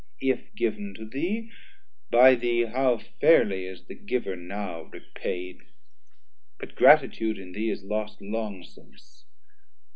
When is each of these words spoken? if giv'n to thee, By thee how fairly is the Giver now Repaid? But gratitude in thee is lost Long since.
if 0.23 0.51
giv'n 0.55 0.95
to 0.95 1.05
thee, 1.07 1.51
By 2.09 2.33
thee 2.33 2.63
how 2.65 2.97
fairly 2.97 3.67
is 3.67 3.85
the 3.85 3.93
Giver 3.93 4.35
now 4.35 4.85
Repaid? 4.91 5.59
But 6.57 6.73
gratitude 6.73 7.37
in 7.37 7.51
thee 7.51 7.69
is 7.69 7.83
lost 7.83 8.19
Long 8.19 8.63
since. 8.63 9.25